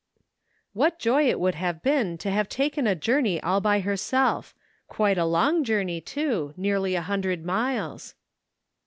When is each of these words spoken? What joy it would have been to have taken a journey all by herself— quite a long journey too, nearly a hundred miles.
What 0.73 0.97
joy 0.97 1.29
it 1.29 1.39
would 1.39 1.53
have 1.53 1.83
been 1.83 2.17
to 2.17 2.31
have 2.31 2.49
taken 2.49 2.87
a 2.87 2.95
journey 2.95 3.39
all 3.43 3.61
by 3.61 3.81
herself— 3.81 4.55
quite 4.87 5.19
a 5.19 5.25
long 5.25 5.63
journey 5.63 6.01
too, 6.01 6.55
nearly 6.57 6.95
a 6.95 7.03
hundred 7.03 7.45
miles. 7.45 8.15